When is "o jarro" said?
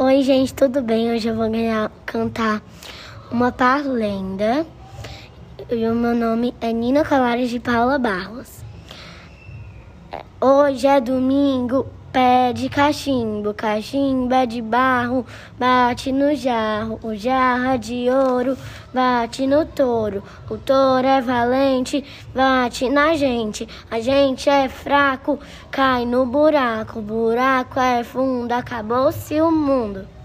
17.00-17.66